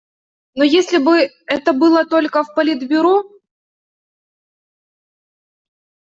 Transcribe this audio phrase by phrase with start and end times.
[0.55, 3.21] Но если бы это было только в Политбюро.